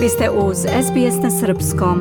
[0.00, 1.98] Vi ste uz SBS na Srpskom.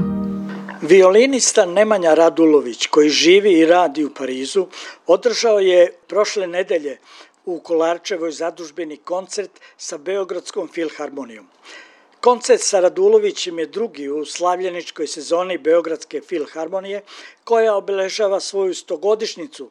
[0.82, 4.68] Violinista Nemanja Radulović, koji živi i radi u Parizu,
[5.08, 6.98] održao je prošle nedelje
[7.46, 11.48] u Kolarčevoj zadužbeni koncert sa Beogradskom filharmonijom.
[12.22, 17.02] Koncert sa Radulovićem je drugi u slavljeničkoj sezoni Beogradske filharmonije,
[17.44, 19.70] koja obeležava svoju stogodišnicu,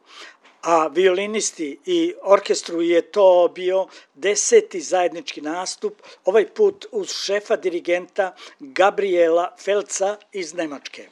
[0.61, 8.35] a violinisti i orkestru je to bio deseti zajednički nastup, ovaj put uz šefa dirigenta
[8.59, 11.07] Gabriela Felca iz Nemačke.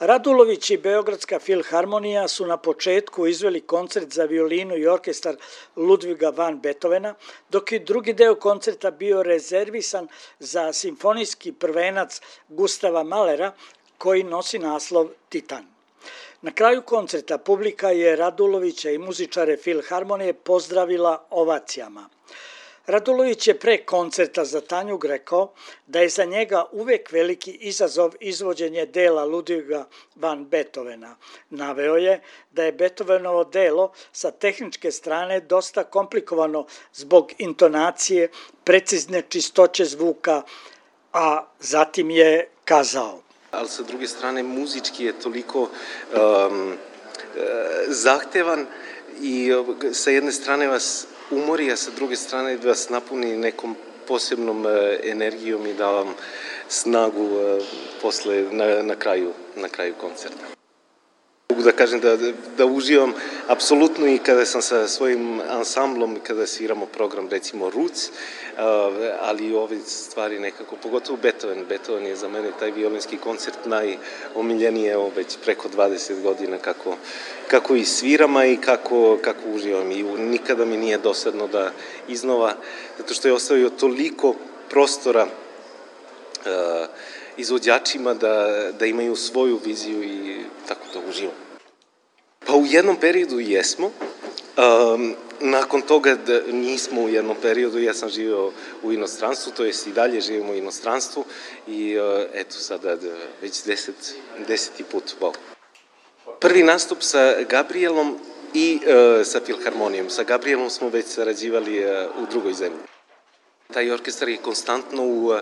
[0.00, 5.36] Radulović i Beogradska filharmonija su na početku izveli koncert za violinu i orkestar
[5.76, 7.14] Ludviga van Beethovena,
[7.50, 10.08] dok je drugi deo koncerta bio rezervisan
[10.38, 13.52] za simfonijski prvenac Gustava Malera,
[13.98, 15.79] koji nosi naslov Titan.
[16.42, 22.08] Na kraju koncerta publika je Radulovića i muzičare Filharmonije pozdravila ovacijama.
[22.86, 25.52] Radulović je pre koncerta za Tanju rekao
[25.86, 29.84] da je za njega uvek veliki izazov izvođenje dela Ludviga
[30.16, 31.16] van Beethovena.
[31.50, 32.20] Naveo je
[32.50, 38.28] da je Beethovenovo delo sa tehničke strane dosta komplikovano zbog intonacije,
[38.64, 40.42] precizne čistoće zvuka,
[41.12, 46.74] a zatim je kazao– ali sa druge strane muzički je toliko um,
[47.88, 48.66] zahtevan
[49.22, 49.52] i
[49.92, 53.76] sa jedne strane vas umori, a sa druge strane vas napuni nekom
[54.08, 54.66] posebnom
[55.04, 56.14] energijom i da vam
[56.68, 57.28] snagu
[58.02, 60.59] posle na, na kraju na kraju koncerta.
[61.50, 62.16] Mogu da kažem da,
[62.56, 63.12] da uživam
[63.48, 68.10] apsolutno i kada sam sa svojim ansamblom, kada sviramo program recimo Roots,
[69.20, 71.64] ali i ove stvari nekako, pogotovo Beethoven.
[71.68, 76.96] Beethoven je za mene taj violinski koncert najomiljeniji, evo već preko 20 godina kako,
[77.48, 79.90] kako i svirama i kako, kako uživam.
[79.92, 81.72] I nikada mi nije dosadno da
[82.08, 82.54] iznova,
[82.98, 84.34] zato što je ostavio toliko
[84.68, 86.88] prostora uh,
[87.36, 88.46] izvođačima da,
[88.78, 90.36] da imaju svoju viziju i
[90.68, 91.49] tako da uživam.
[92.50, 98.08] Pa u jednom periodu jesmo, um, nakon toga da nismo u jednom periodu, ja sam
[98.08, 98.52] živeo
[98.82, 101.24] u inostranstvu, to jest i dalje živimo u inostranstvu
[101.66, 103.08] i uh, eto sada da,
[103.42, 104.14] već deset,
[104.48, 105.32] deseti put, wow.
[106.40, 108.18] Prvi nastup sa Gabrielom
[108.54, 110.10] i uh, sa Filharmonijom.
[110.10, 112.80] Sa Gabrielom smo već sarađivali uh, u drugoj zemlji.
[113.72, 115.32] Taj orkestar je konstantno u,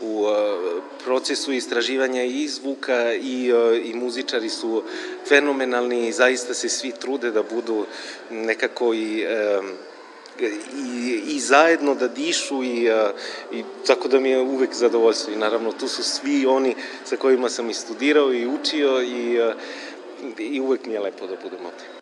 [0.00, 0.26] u
[1.04, 3.52] procesu istraživanja i zvuka i,
[3.84, 4.82] i muzičari su
[5.28, 7.86] fenomenalni i zaista se svi trude da budu
[8.30, 9.26] nekako i
[10.40, 12.90] i, i zajedno da dišu i,
[13.52, 17.48] i tako da mi je uvek zadovoljstvo i naravno tu su svi oni sa kojima
[17.48, 19.40] sam i studirao i učio i,
[20.38, 21.97] i uvek mi je lepo da budem ovde.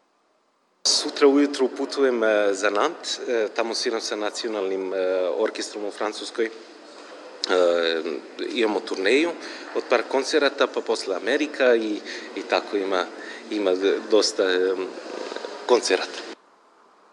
[0.86, 4.98] Sutra ujutru putujem e, za Nant, e, tamo sviram sa nacionalnim e,
[5.38, 6.50] orkestrom u Francuskoj.
[8.52, 9.30] Imamo turneju
[9.74, 12.00] od par koncerata, pa posle Amerika i,
[12.36, 13.04] i tako ima,
[13.50, 13.72] ima
[14.10, 14.42] dosta
[15.66, 16.18] koncerata.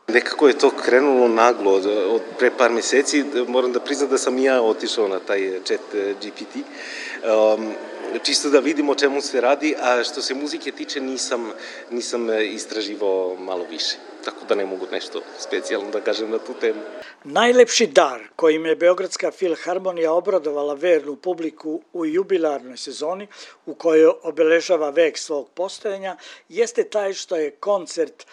[0.08, 4.38] Nekako je to krenulo naglo od, od pre par meseci, moram da priznam da sam
[4.38, 5.82] ja otišao na taj chat
[6.22, 6.56] GPT.
[6.56, 7.74] Um,
[8.20, 11.52] čisto da vidimo o čemu se radi, a što se muzike tiče nisam,
[11.92, 13.96] nisam e, istraživao malo više.
[14.26, 16.82] Tako da ne mogu nešto specijalno da kažem na tu temu.
[17.24, 23.28] Najlepši dar kojim je Beogradska filharmonija obradovala vernu publiku u jubilarnoj sezoni
[23.66, 26.18] u kojoj obeležava vek svog postojanja
[26.50, 28.26] jeste taj što je koncert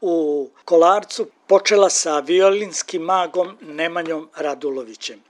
[0.00, 5.29] u Kolarcu počela sa violinskim magom Nemanjom Radulovićem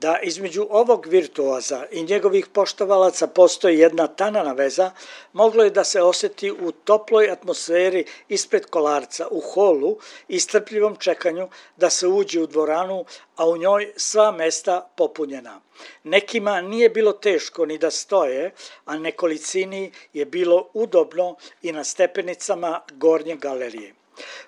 [0.00, 4.90] da između ovog virtuoza i njegovih poštovalaca postoji jedna tanana veza,
[5.32, 9.98] moglo je da se oseti u toploj atmosferi ispred kolarca, u holu
[10.28, 13.04] i strpljivom čekanju da se uđe u dvoranu,
[13.36, 15.60] a u njoj sva mesta popunjena.
[16.04, 18.50] Nekima nije bilo teško ni da stoje,
[18.84, 23.94] a nekolicini je bilo udobno i na stepenicama gornje galerije.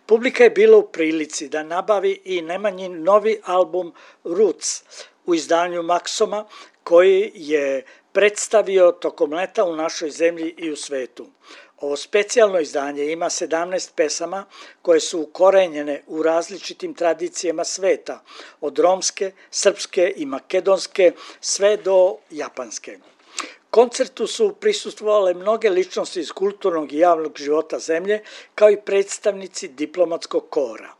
[0.07, 3.93] Publika je bila u prilici da nabavi i Nemanjin novi album
[4.25, 4.83] Roots,
[5.27, 6.45] u izdanju Maksoma
[6.85, 11.27] koji je predstavio tokom leta u našoj zemlji i u svetu.
[11.81, 14.45] Ovo specijalno izdanje ima 17 pesama
[14.83, 18.23] koje su ukorenjene u različitim tradicijama sveta,
[18.61, 22.99] od romske, srpske i makedonske sve do japanske.
[23.71, 28.23] Koncertu su prisustvovale mnoge ličnosti iz kulturnog i javnog života zemlje,
[28.55, 31.00] kao i predstavnici diplomatskog kora